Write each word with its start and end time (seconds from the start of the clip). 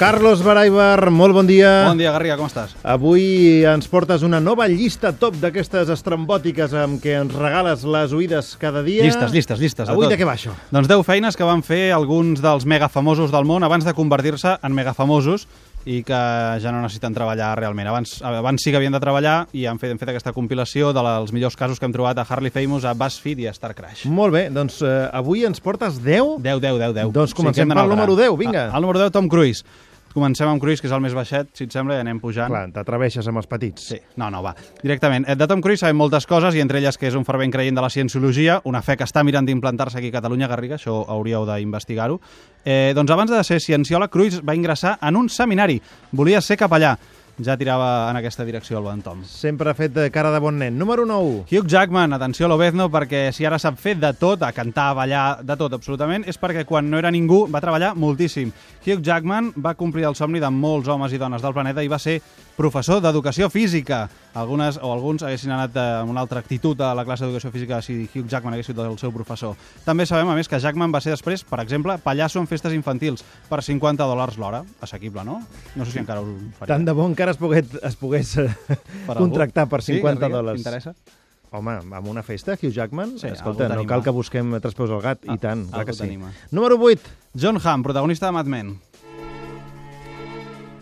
Carlos 0.00 0.40
Baraibar, 0.40 1.10
molt 1.12 1.34
bon 1.36 1.44
dia. 1.44 1.84
Bon 1.84 1.98
dia, 2.00 2.08
Garriga, 2.14 2.38
com 2.40 2.46
estàs? 2.48 2.70
Avui 2.88 3.66
ens 3.68 3.84
portes 3.92 4.22
una 4.24 4.38
nova 4.40 4.64
llista 4.64 5.10
top 5.12 5.36
d'aquestes 5.42 5.90
estrambòtiques 5.92 6.72
amb 6.72 7.02
què 7.02 7.18
ens 7.18 7.34
regales 7.36 7.84
les 7.84 8.14
oïdes 8.16 8.54
cada 8.56 8.80
dia. 8.80 9.04
Llistes, 9.04 9.28
llistes, 9.28 9.60
llistes. 9.60 9.90
Avui 9.92 10.06
tot. 10.06 10.14
de 10.14 10.16
què 10.16 10.24
va 10.24 10.38
això? 10.38 10.54
Doncs 10.72 10.88
10 10.88 11.04
feines 11.04 11.36
que 11.36 11.44
van 11.44 11.60
fer 11.60 11.90
alguns 11.92 12.40
dels 12.40 12.64
megafamosos 12.64 13.28
del 13.28 13.44
món 13.44 13.60
abans 13.68 13.84
de 13.84 13.92
convertir-se 13.92 14.54
en 14.56 14.72
megafamosos 14.72 15.44
i 15.84 16.00
que 16.04 16.16
ja 16.64 16.72
no 16.72 16.80
necessiten 16.80 17.12
treballar 17.12 17.50
realment. 17.60 17.92
Abans, 17.92 18.22
abans 18.24 18.64
sí 18.64 18.72
que 18.72 18.80
havien 18.80 18.96
de 18.96 19.00
treballar 19.04 19.50
i 19.52 19.66
han 19.68 19.76
fet, 19.80 19.92
han 19.92 20.00
fet 20.00 20.14
aquesta 20.14 20.32
compilació 20.32 20.94
dels 20.96 21.32
millors 21.36 21.60
casos 21.60 21.76
que 21.76 21.84
hem 21.84 21.92
trobat 21.92 22.16
a 22.20 22.24
Harley 22.24 22.52
Famous, 22.52 22.88
a 22.88 22.96
BuzzFeed 22.96 23.44
i 23.44 23.50
a 23.52 23.54
Star 23.56 23.74
Crash. 23.76 24.06
Molt 24.08 24.32
bé, 24.32 24.46
doncs 24.48 24.80
eh, 24.80 24.96
avui 25.12 25.44
ens 25.44 25.60
portes 25.60 26.00
10? 26.00 26.40
10, 26.40 26.64
10, 26.64 26.80
10, 26.86 26.96
10. 27.02 27.12
Doncs 27.20 27.36
comencem 27.36 27.68
hem 27.68 27.72
d'anar 27.74 27.84
pel 27.84 27.94
número 27.96 28.16
10, 28.16 28.36
vinga. 28.40 28.66
Ah, 28.70 28.80
El 28.80 28.88
número 28.88 29.04
10, 29.04 29.12
Tom 29.12 29.28
Cruise. 29.28 29.64
Comencem 30.10 30.48
amb 30.50 30.58
Cruise, 30.58 30.82
que 30.82 30.88
és 30.88 30.94
el 30.94 31.02
més 31.04 31.14
baixet, 31.14 31.52
si 31.54 31.68
et 31.68 31.74
sembla, 31.74 31.94
i 31.94 32.02
anem 32.02 32.18
pujant. 32.18 32.50
Clar, 32.50 32.64
t'atreveixes 32.74 33.28
amb 33.30 33.38
els 33.38 33.46
petits. 33.46 33.84
Sí, 33.92 33.98
no, 34.18 34.26
no, 34.34 34.40
va. 34.42 34.54
Directament. 34.82 35.28
Eh, 35.28 35.36
De 35.38 35.46
Tom 35.46 35.62
Cruise 35.62 35.84
sabem 35.84 36.00
moltes 36.00 36.26
coses, 36.26 36.56
i 36.58 36.64
entre 36.64 36.80
elles 36.82 36.98
que 36.98 37.06
és 37.06 37.14
un 37.14 37.24
fervent 37.24 37.52
creient 37.54 37.78
de 37.78 37.84
la 37.84 37.90
cienciologia, 37.94 38.60
una 38.64 38.82
fe 38.82 38.96
que 38.98 39.06
està 39.06 39.22
mirant 39.22 39.46
d'implantar-se 39.46 39.98
aquí 39.98 40.10
a 40.10 40.16
Catalunya, 40.18 40.48
Garriga, 40.50 40.80
això 40.80 41.04
hauríeu 41.06 41.46
d'investigar-ho. 41.46 42.18
Eh, 42.64 42.90
doncs 42.96 43.14
abans 43.14 43.30
de 43.30 43.44
ser 43.46 43.60
cienciòleg, 43.62 44.10
Cruise 44.10 44.42
va 44.42 44.58
ingressar 44.58 44.98
en 45.00 45.16
un 45.16 45.28
seminari. 45.30 45.80
Volia 46.10 46.40
ser 46.40 46.58
capellà. 46.58 46.96
Ja 47.44 47.56
tirava 47.56 48.10
en 48.10 48.18
aquesta 48.20 48.44
direcció 48.44 48.78
el 48.78 48.84
bon 48.84 49.00
Tom. 49.02 49.22
Sempre 49.24 49.70
ha 49.70 49.76
fet 49.78 49.96
eh, 49.96 50.10
cara 50.12 50.32
de 50.34 50.40
bon 50.42 50.58
nen. 50.60 50.76
Número 50.78 51.06
9. 51.06 51.46
Hugh 51.50 51.68
Jackman, 51.68 52.12
atenció 52.12 52.46
a 52.46 52.50
l'Obezno, 52.52 52.90
perquè 52.92 53.28
si 53.32 53.46
ara 53.48 53.58
sap 53.58 53.78
fer 53.80 53.96
de 54.00 54.12
tot, 54.18 54.42
a 54.42 54.52
cantar, 54.52 54.90
a 54.90 54.98
ballar, 54.98 55.24
de 55.46 55.56
tot, 55.56 55.72
absolutament, 55.78 56.26
és 56.28 56.38
perquè 56.40 56.66
quan 56.68 56.90
no 56.90 57.00
era 57.00 57.10
ningú 57.10 57.46
va 57.50 57.62
treballar 57.64 57.94
moltíssim. 57.96 58.52
Hugh 58.84 59.02
Jackman 59.04 59.52
va 59.56 59.76
complir 59.78 60.08
el 60.08 60.18
somni 60.18 60.40
de 60.40 60.52
molts 60.52 60.88
homes 60.88 61.12
i 61.12 61.20
dones 61.20 61.42
del 61.42 61.56
planeta 61.56 61.84
i 61.84 61.88
va 61.88 61.98
ser 61.98 62.20
professor 62.60 63.00
d'educació 63.00 63.48
física. 63.48 64.04
Algunes 64.36 64.76
o 64.76 64.92
alguns 64.92 65.24
haguessin 65.24 65.50
anat 65.54 65.76
amb 65.80 66.12
una 66.12 66.20
altra 66.20 66.42
actitud 66.44 66.78
a 66.84 66.92
la 66.94 67.06
classe 67.08 67.24
d'educació 67.24 67.50
física 67.54 67.80
si 67.82 68.02
Hugh 68.04 68.28
Jackman 68.28 68.54
hagués 68.54 68.68
sigut 68.68 68.84
el 68.84 68.98
seu 69.00 69.12
professor. 69.14 69.56
També 69.86 70.04
sabem, 70.06 70.28
a 70.28 70.36
més, 70.36 70.48
que 70.48 70.60
Jackman 70.60 70.92
va 70.92 71.00
ser 71.00 71.14
després, 71.14 71.42
per 71.48 71.62
exemple, 71.64 71.96
pallasso 72.04 72.38
en 72.38 72.46
festes 72.50 72.76
infantils 72.76 73.24
per 73.48 73.62
50 73.64 74.04
dòlars 74.04 74.36
l'hora. 74.38 74.60
Assequible, 74.84 75.24
no? 75.24 75.40
No 75.74 75.86
sé 75.86 75.96
si 75.96 76.02
encara 76.02 76.20
ho 76.20 76.28
faria. 76.58 76.74
Tant 76.74 76.84
de 76.84 76.94
bon 76.94 77.16
que 77.16 77.26
ara 77.30 77.36
es 77.38 77.40
pogués, 77.40 77.72
es 77.86 77.96
pogués 77.96 78.34
eh, 78.42 78.48
Per 79.06 79.14
algú? 79.14 79.22
contractar 79.24 79.68
per 79.70 79.80
Sí, 79.86 79.94
50 79.96 80.20
Garriga, 80.20 80.36
dòlars. 80.42 80.58
T'interessa? 80.60 80.94
Home, 81.50 81.72
amb 81.82 82.06
una 82.06 82.22
festa, 82.22 82.54
Hugh 82.54 82.70
Jackman? 82.70 83.16
Sí, 83.18 83.26
Escolta, 83.26 83.66
no 83.72 83.82
cal 83.86 84.04
que 84.06 84.12
busquem 84.14 84.52
tres 84.62 84.76
peus 84.78 84.90
al 84.94 85.00
gat, 85.02 85.24
Ah, 85.26 85.34
i 85.34 85.38
tant, 85.42 85.64
clar 85.72 85.82
que 85.88 85.94
sí. 85.96 86.06
Número 86.54 86.76
8. 86.78 87.00
John 87.34 87.58
Hamm, 87.62 87.82
protagonista 87.82 88.26
de 88.26 88.32
Mad 88.38 88.46
Men. 88.46 88.76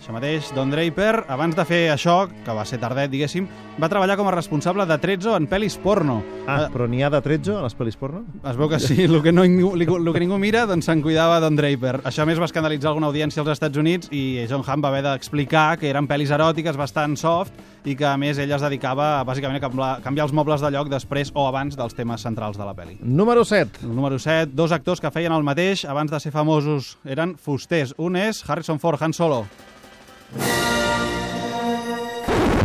Això 0.08 0.14
mateix, 0.16 0.46
Don 0.56 0.70
Draper, 0.72 1.26
abans 1.28 1.52
de 1.52 1.64
fer 1.68 1.78
això, 1.92 2.30
que 2.46 2.52
va 2.56 2.62
ser 2.64 2.78
tardet, 2.80 3.10
diguéssim, 3.12 3.44
va 3.76 3.90
treballar 3.92 4.14
com 4.16 4.30
a 4.30 4.32
responsable 4.32 4.86
de 4.88 4.96
Trezzo 5.02 5.34
en 5.36 5.44
pel·lis 5.50 5.76
porno. 5.76 6.22
Ah, 6.46 6.62
Eh, 6.62 6.68
però 6.72 6.86
n'hi 6.88 7.02
ha 7.04 7.10
de 7.12 7.20
13 7.20 7.58
a 7.58 7.62
les 7.62 7.76
pel·lis 7.76 7.94
porno? 8.00 8.22
Es 8.42 8.56
veu 8.56 8.70
que 8.70 8.78
sí, 8.80 9.04
el 9.04 9.20
que, 9.22 9.32
no, 9.32 9.44
el 9.44 10.12
que 10.14 10.20
ningú 10.22 10.38
mira, 10.40 10.64
doncs 10.64 10.86
se'n 10.88 11.02
cuidava 11.04 11.36
Don 11.44 11.56
Draper. 11.60 12.00
Això 12.08 12.24
més 12.24 12.40
va 12.40 12.46
escandalitzar 12.48 12.88
alguna 12.88 13.10
audiència 13.12 13.42
als 13.44 13.50
Estats 13.52 13.76
Units 13.76 14.08
i 14.10 14.46
John 14.48 14.64
Hamm 14.66 14.80
va 14.82 14.88
haver 14.88 15.02
d'explicar 15.04 15.76
que 15.76 15.90
eren 15.92 16.08
pel·lis 16.08 16.32
eròtiques 16.32 16.80
bastant 16.80 17.18
soft 17.20 17.52
i 17.84 17.94
que 17.94 18.06
a 18.08 18.16
més 18.16 18.38
ella 18.40 18.56
es 18.56 18.62
dedicava 18.64 19.22
bàsicament 19.28 19.60
a 19.60 20.00
canviar 20.00 20.24
els 20.24 20.32
mobles 20.32 20.64
de 20.64 20.70
lloc 20.72 20.88
després 20.88 21.30
o 21.34 21.44
abans 21.46 21.76
dels 21.76 21.92
temes 21.94 22.24
centrals 22.24 22.56
de 22.56 22.64
la 22.64 22.72
pel·li. 22.74 22.96
Número 23.02 23.44
7. 23.44 23.84
El 23.84 23.94
número 23.94 24.18
7, 24.18 24.52
dos 24.56 24.72
actors 24.72 25.00
que 25.04 25.10
feien 25.12 25.32
el 25.36 25.44
mateix 25.44 25.84
abans 25.84 26.10
de 26.10 26.18
ser 26.18 26.32
famosos. 26.32 26.96
Eren 27.04 27.36
fusters. 27.36 27.92
Un 27.98 28.16
és 28.16 28.42
Harrison 28.48 28.80
Ford, 28.80 29.02
Han 29.02 29.12
Solo. 29.12 29.44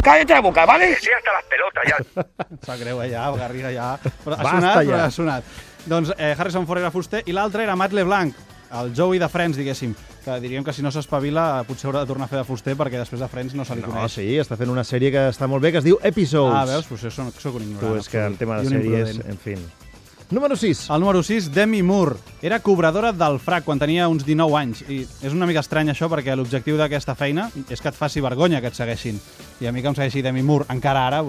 ¡Cállate 0.03 0.33
la 0.33 0.41
boca, 0.41 0.65
¿vale? 0.65 0.95
Sí, 0.99 1.07
hasta 1.17 1.31
las 1.31 1.43
pelotas 1.45 1.83
ya. 1.87 2.23
Em 2.51 2.57
Sap 2.63 2.79
greu, 2.79 3.01
eh, 3.03 3.09
ja, 3.11 3.29
Garriga, 3.31 3.71
ja. 3.71 3.97
Però 4.23 4.35
ha 4.35 4.43
Basta, 4.43 4.57
sonat, 4.59 4.75
ja. 4.75 4.91
però 4.91 5.03
ha 5.05 5.11
sonat. 5.11 5.43
Doncs 5.85 6.11
eh, 6.17 6.33
Harrison 6.37 6.65
Ford 6.67 6.79
era 6.81 6.91
fuster 6.91 7.23
i 7.27 7.31
l'altre 7.35 7.63
era 7.63 7.75
Matt 7.79 7.93
LeBlanc, 7.95 8.35
el 8.79 8.91
Joey 8.95 9.19
de 9.19 9.29
Friends, 9.29 9.57
diguéssim. 9.59 9.93
Que 10.23 10.37
diríem 10.39 10.63
que 10.63 10.71
si 10.75 10.81
no 10.83 10.91
s'espavila 10.91 11.63
potser 11.67 11.89
haurà 11.89 12.03
de 12.03 12.07
tornar 12.11 12.25
a 12.29 12.31
fer 12.31 12.39
de 12.39 12.45
fuster 12.47 12.75
perquè 12.79 12.99
després 12.99 13.19
de 13.23 13.27
Friends 13.31 13.55
no 13.59 13.65
se 13.67 13.75
li 13.75 13.81
No, 13.83 13.89
coneix. 13.91 14.11
sí, 14.15 14.27
està 14.39 14.55
fent 14.59 14.71
una 14.71 14.83
sèrie 14.87 15.11
que 15.11 15.25
està 15.31 15.47
molt 15.51 15.63
bé, 15.63 15.71
que 15.75 15.81
es 15.81 15.87
diu 15.87 15.97
Episodes. 16.03 16.55
Ah, 16.55 16.65
veus? 16.67 16.87
Potser 16.87 17.11
soc, 17.11 17.39
soc 17.39 17.55
un 17.59 17.63
ignorant. 17.69 17.93
Tu, 17.95 17.99
és 18.03 18.07
que 18.11 18.23
el 18.25 18.37
tema 18.39 18.59
de 18.61 18.67
un 18.67 18.75
sèries, 18.75 19.15
imprudent. 19.17 19.31
en 19.31 19.37
fi. 19.43 19.57
Número 20.33 20.55
6. 20.55 20.89
El 20.89 20.99
número 20.99 21.21
6, 21.21 21.53
Demi 21.53 21.83
Moore. 21.83 22.15
Era 22.41 22.59
cobradora 22.59 23.11
del 23.13 23.37
frac 23.39 23.63
quan 23.63 23.77
tenia 23.77 24.07
uns 24.09 24.25
19 24.25 24.57
anys. 24.57 24.79
I 24.89 25.03
és 25.21 25.33
una 25.35 25.45
mica 25.45 25.61
estrany 25.61 25.91
això 25.93 26.09
perquè 26.09 26.33
l'objectiu 26.33 26.73
d'aquesta 26.79 27.13
feina 27.13 27.51
és 27.69 27.77
que 27.79 27.91
et 27.91 27.95
faci 27.95 28.23
vergonya 28.23 28.57
que 28.59 28.71
et 28.73 28.79
segueixin. 28.79 29.19
I 29.61 29.69
a 29.69 29.71
mi 29.71 29.83
que 29.85 29.91
em 29.91 29.95
segueixi 29.95 30.23
Demi 30.25 30.41
Moore 30.41 30.65
encara 30.73 31.05
ara... 31.05 31.21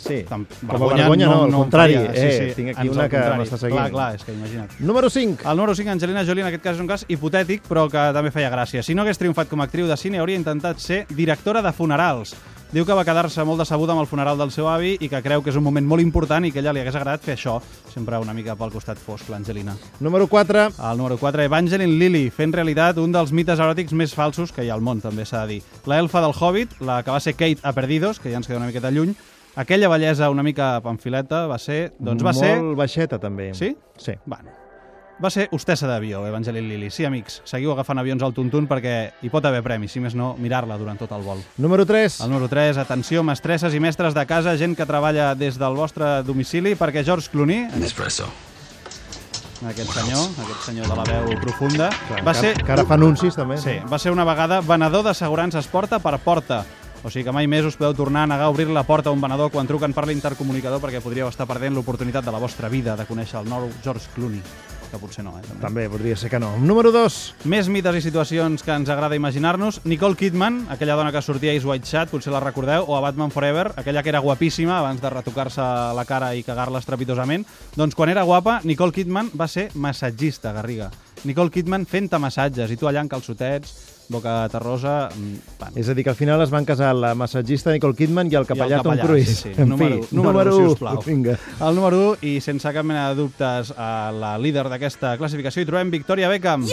Sí, 0.00 0.24
Tam- 0.26 0.48
com 0.66 0.82
a 0.82 0.90
vergonya 0.96 1.26
no, 1.30 1.38
al 1.44 1.48
em 1.48 1.54
contrari. 1.54 1.94
eh, 1.94 2.52
tinc 2.56 2.74
aquí 2.74 2.88
una 2.90 3.08
que 3.08 3.22
m'està 3.38 3.58
seguint. 3.60 3.78
Clar, 3.78 3.90
clar, 3.94 4.14
és 4.18 4.24
que 4.26 4.34
imagina't. 4.34 4.78
Número 4.80 5.10
5. 5.10 5.46
El 5.48 5.56
número 5.56 5.74
5, 5.76 5.90
Angelina 5.90 6.24
Jolie, 6.26 6.42
en 6.42 6.48
aquest 6.48 6.64
cas 6.64 6.74
és 6.74 6.80
un 6.82 6.88
cas 6.90 7.04
hipotètic, 7.06 7.62
però 7.68 7.86
que 7.90 8.08
també 8.16 8.32
feia 8.34 8.50
gràcia. 8.50 8.82
Si 8.82 8.94
no 8.98 9.02
hagués 9.06 9.18
triomfat 9.20 9.48
com 9.50 9.60
a 9.60 9.68
actriu 9.70 9.86
de 9.86 9.96
cine, 9.96 10.18
hauria 10.18 10.40
intentat 10.40 10.82
ser 10.82 11.04
directora 11.10 11.62
de 11.62 11.70
funerals. 11.72 12.34
Diu 12.70 12.84
que 12.86 12.94
va 12.94 13.02
quedar-se 13.02 13.42
molt 13.42 13.58
decebuda 13.58 13.96
amb 13.96 14.04
el 14.04 14.06
funeral 14.06 14.38
del 14.38 14.52
seu 14.54 14.68
avi 14.70 14.92
i 15.02 15.08
que 15.10 15.18
creu 15.24 15.42
que 15.42 15.50
és 15.50 15.56
un 15.58 15.64
moment 15.66 15.88
molt 15.90 16.04
important 16.04 16.44
i 16.46 16.52
que 16.54 16.60
ella 16.62 16.70
li 16.70 16.78
hagués 16.84 16.94
agradat 16.94 17.24
fer 17.26 17.34
això, 17.34 17.56
sempre 17.90 18.20
una 18.22 18.30
mica 18.30 18.54
pel 18.54 18.70
costat 18.70 19.00
fosc, 19.02 19.26
l'Angelina. 19.26 19.74
Número 19.98 20.28
4. 20.30 20.62
El 20.78 21.02
número 21.02 21.16
4, 21.18 21.48
Evangeline 21.50 21.98
Lilly, 21.98 22.28
fent 22.30 22.54
realitat 22.54 23.02
un 23.02 23.10
dels 23.10 23.34
mites 23.34 23.58
eròtics 23.58 23.96
més 23.98 24.14
falsos 24.14 24.54
que 24.54 24.62
hi 24.62 24.70
ha 24.70 24.78
al 24.78 24.86
món, 24.86 25.02
també 25.02 25.26
s'ha 25.26 25.42
de 25.48 25.56
dir. 25.56 25.60
La 25.90 25.98
elfa 25.98 26.22
del 26.22 26.36
Hobbit, 26.38 26.78
la 26.78 27.02
que 27.02 27.10
va 27.10 27.18
ser 27.18 27.34
Kate 27.34 27.58
a 27.66 27.74
Perdidos, 27.74 28.22
que 28.22 28.30
ja 28.30 28.38
ens 28.38 28.46
queda 28.46 28.62
una 28.62 28.70
miqueta 28.70 28.94
lluny, 28.94 29.16
aquella 29.58 29.90
bellesa 29.90 30.30
una 30.30 30.46
mica 30.46 30.76
pamfileta 30.86 31.48
va 31.50 31.58
ser... 31.58 31.88
Doncs 31.98 32.22
va 32.22 32.38
molt 32.38 32.46
ser... 32.46 32.56
baixeta, 32.78 33.18
també. 33.18 33.50
Sí? 33.58 33.74
Sí. 33.98 34.14
Bueno, 34.30 34.54
va 35.22 35.30
ser 35.30 35.48
hostessa 35.52 35.86
d'avió, 35.88 36.22
Evangeline 36.26 36.68
Lilly. 36.68 36.90
Sí, 36.90 37.04
amics, 37.04 37.40
seguiu 37.48 37.72
agafant 37.74 38.00
avions 38.00 38.22
al 38.24 38.34
Tuntun 38.36 38.66
perquè 38.70 38.94
hi 39.22 39.30
pot 39.32 39.44
haver 39.44 39.62
premis, 39.62 39.92
si 39.92 40.00
més 40.00 40.16
no, 40.16 40.32
mirar-la 40.40 40.78
durant 40.80 40.98
tot 40.98 41.12
el 41.12 41.24
vol. 41.26 41.42
Número 41.60 41.86
3. 41.86 42.20
El 42.24 42.32
número 42.32 42.48
3, 42.48 42.80
atenció, 42.80 43.22
mestresses 43.26 43.74
i 43.76 43.80
mestres 43.80 44.16
de 44.16 44.24
casa, 44.26 44.56
gent 44.56 44.76
que 44.78 44.88
treballa 44.88 45.34
des 45.34 45.58
del 45.60 45.76
vostre 45.76 46.22
domicili, 46.26 46.74
perquè 46.78 47.04
George 47.04 47.30
Clooney, 47.30 47.68
Espresso. 47.84 48.26
aquest 49.68 49.92
senyor, 49.92 50.26
aquest 50.46 50.66
senyor 50.70 50.88
de 50.88 50.96
la 50.96 51.04
veu 51.04 51.38
profunda, 51.40 51.90
Clar, 52.08 52.24
va 52.24 52.32
que, 52.32 52.40
ser 52.40 52.64
que 52.64 52.72
ara 52.72 52.86
fa 52.88 52.96
anuncis, 52.96 53.36
també. 53.36 53.58
Sí, 53.60 53.76
va 53.90 53.98
ser 53.98 54.12
una 54.12 54.24
vegada 54.24 54.62
venedor 54.64 55.04
d'assegurances 55.04 55.68
porta 55.68 56.00
per 56.00 56.18
porta. 56.24 56.64
O 57.02 57.08
sigui 57.08 57.24
que 57.24 57.32
mai 57.32 57.46
més 57.48 57.64
us 57.64 57.78
podeu 57.80 57.94
tornar 57.96 58.26
a 58.26 58.28
negar 58.28 58.48
a 58.48 58.50
obrir 58.52 58.66
la 58.68 58.82
porta 58.84 59.08
a 59.08 59.12
un 59.12 59.20
venedor 59.20 59.48
quan 59.50 59.68
truquen 59.68 59.94
per 59.96 60.04
l'intercomunicador 60.08 60.82
perquè 60.82 61.00
podríeu 61.00 61.30
estar 61.32 61.46
perdent 61.48 61.72
l'oportunitat 61.72 62.24
de 62.24 62.32
la 62.34 62.42
vostra 62.42 62.68
vida 62.68 62.92
de 62.96 63.08
conèixer 63.08 63.40
el 63.40 63.48
nou 63.48 63.70
George 63.82 64.12
Clooney. 64.14 64.42
Que 64.90 64.98
potser 64.98 65.22
no, 65.22 65.36
eh? 65.38 65.42
També. 65.46 65.60
També 65.62 65.84
podria 65.92 66.16
ser 66.18 66.30
que 66.32 66.40
no. 66.42 66.50
Número 66.58 66.90
2. 66.90 67.18
Més 67.50 67.68
mites 67.70 68.00
i 68.00 68.02
situacions 68.02 68.64
que 68.66 68.74
ens 68.74 68.90
agrada 68.90 69.14
imaginar-nos. 69.14 69.80
Nicole 69.86 70.18
Kidman, 70.18 70.64
aquella 70.74 70.96
dona 70.98 71.12
que 71.14 71.22
sortia 71.22 71.52
a 71.52 71.58
Ice 71.58 71.68
White 71.68 71.86
Chat, 71.86 72.10
potser 72.10 72.34
la 72.34 72.42
recordeu, 72.42 72.88
o 72.88 72.96
a 72.96 73.04
Batman 73.04 73.30
Forever, 73.30 73.70
aquella 73.76 74.02
que 74.02 74.10
era 74.10 74.24
guapíssima 74.24 74.80
abans 74.80 75.00
de 75.00 75.12
retocar-se 75.14 75.62
la 75.94 76.06
cara 76.08 76.32
i 76.34 76.42
cagar-la 76.42 76.82
estrepitosament. 76.82 77.46
Doncs 77.76 77.94
quan 77.94 78.10
era 78.10 78.26
guapa, 78.26 78.58
Nicole 78.64 78.96
Kidman 78.96 79.30
va 79.38 79.46
ser 79.46 79.70
massatgista, 79.74 80.52
Garriga. 80.56 80.90
Nicole 81.24 81.50
Kidman 81.52 81.84
fent-te 81.86 82.18
massatges, 82.18 82.70
i 82.72 82.76
tu 82.80 82.88
allà 82.88 83.02
en 83.04 83.08
calçotets, 83.08 83.72
boca 84.10 84.48
terrosa... 84.50 85.08
mm, 85.14 85.34
Bueno, 85.60 85.76
És 85.76 85.88
a 85.88 85.94
dir, 85.94 86.02
que 86.04 86.10
al 86.10 86.16
final 86.16 86.40
es 86.42 86.50
van 86.50 86.64
casar 86.64 86.94
la 86.96 87.14
massatgista 87.14 87.70
Nicole 87.72 87.94
Kidman 87.94 88.30
i 88.32 88.36
el 88.40 88.46
capellà, 88.48 88.80
Tom 88.82 88.94
capellà, 88.94 89.06
Cruise. 89.06 89.34
sí, 89.36 89.52
sí. 89.54 89.60
En 89.60 89.68
Número- 89.68 90.02
fi, 90.02 90.16
número 90.16 90.32
número 90.32 90.56
u, 90.56 90.60
1. 90.62 90.70
sisplau. 90.70 91.02
Vinga. 91.06 91.36
El 91.60 91.74
número 91.76 92.00
1, 92.12 92.18
i 92.22 92.40
sense 92.40 92.72
cap 92.72 92.84
mena 92.84 93.08
de 93.10 93.20
dubtes, 93.20 93.74
a 93.76 94.10
la 94.12 94.36
líder 94.38 94.68
d'aquesta 94.72 95.16
classificació 95.18 95.62
hi 95.62 95.66
trobem 95.68 95.90
Victoria 95.90 96.28
Beckham. 96.32 96.64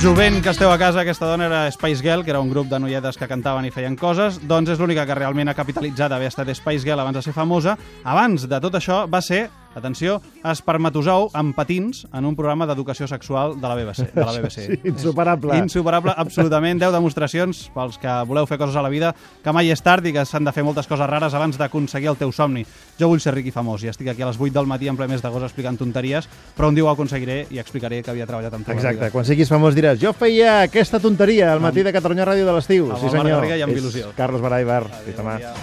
Jovent 0.00 0.42
que 0.44 0.50
esteu 0.52 0.70
a 0.70 0.76
casa, 0.78 1.00
aquesta 1.02 1.26
dona 1.26 1.46
era 1.48 1.60
Spice 1.72 2.02
Girl, 2.04 2.22
que 2.22 2.30
era 2.30 2.38
un 2.40 2.50
grup 2.50 2.68
de 2.68 2.78
noietes 2.78 3.16
que 3.16 3.26
cantaven 3.26 3.64
i 3.66 3.72
feien 3.74 3.96
coses, 3.96 4.36
doncs 4.46 4.70
és 4.74 4.78
l'única 4.78 5.06
que 5.08 5.14
realment 5.16 5.48
ha 5.48 5.54
capitalitzat 5.56 6.12
haver 6.12 6.28
estat 6.28 6.50
Spice 6.54 6.84
Girl 6.84 7.00
abans 7.00 7.16
de 7.16 7.22
ser 7.24 7.32
famosa. 7.34 7.74
Abans 8.04 8.44
de 8.46 8.60
tot 8.60 8.76
això 8.76 9.06
va 9.10 9.22
ser, 9.24 9.48
atenció, 9.76 10.18
espermatozou 10.44 11.28
amb 11.36 11.54
patins 11.56 12.06
en 12.12 12.24
un 12.24 12.34
programa 12.36 12.66
d'educació 12.66 13.06
sexual 13.06 13.58
de 13.60 13.68
la 13.68 13.76
BBC. 13.76 14.08
De 14.14 14.24
la 14.24 14.32
BBC. 14.32 14.56
Sí, 14.66 14.78
insuperable. 14.88 15.58
Insuperable, 15.60 16.14
absolutament. 16.16 16.80
10 16.80 16.94
demostracions 16.96 17.66
pels 17.74 17.98
que 18.00 18.12
voleu 18.26 18.46
fer 18.48 18.56
coses 18.58 18.74
a 18.76 18.82
la 18.82 18.88
vida 18.90 19.12
que 19.44 19.52
mai 19.52 19.68
és 19.70 19.82
tard 19.84 20.06
i 20.08 20.14
que 20.16 20.24
s'han 20.26 20.46
de 20.48 20.52
fer 20.56 20.64
moltes 20.64 20.88
coses 20.88 21.06
rares 21.06 21.34
abans 21.36 21.58
d'aconseguir 21.60 22.08
el 22.10 22.16
teu 22.16 22.32
somni. 22.32 22.64
Jo 22.98 23.10
vull 23.12 23.20
ser 23.20 23.34
ric 23.36 23.50
i 23.50 23.54
famós 23.54 23.84
i 23.84 23.92
estic 23.92 24.08
aquí 24.10 24.24
a 24.24 24.30
les 24.30 24.40
8 24.40 24.54
del 24.56 24.66
matí 24.70 24.88
en 24.88 24.96
ple 24.96 25.06
mes 25.10 25.22
d'agost 25.22 25.44
explicant 25.46 25.78
tonteries, 25.78 26.26
però 26.56 26.72
un 26.72 26.74
dia 26.78 26.86
ho 26.86 26.90
aconseguiré 26.90 27.46
i 27.52 27.60
explicaré 27.62 28.02
que 28.02 28.10
havia 28.14 28.26
treballat 28.26 28.54
amb 28.56 28.66
tu. 28.66 28.72
Exacte, 28.72 29.10
quan 29.12 29.28
siguis 29.28 29.52
famós 29.52 29.76
diràs 29.76 30.00
jo 30.00 30.14
feia 30.16 30.62
aquesta 30.64 30.98
tonteria 31.02 31.52
al 31.52 31.60
matí 31.60 31.84
de 31.86 31.92
Catalunya 31.92 32.26
Ràdio 32.26 32.48
de 32.48 32.56
l'estiu. 32.56 32.88
Amb 32.90 32.98
Sí 32.98 33.10
Marc 33.12 33.20
senyor, 33.20 33.36
Garriga 33.42 33.60
i 33.60 33.66
amb 33.66 33.76
il·lusió. 33.76 34.14
Carlos 34.16 34.40
Baraibar. 34.40 34.84
Adéu, 34.88 35.22
bon 35.22 35.36
dia. 35.36 35.54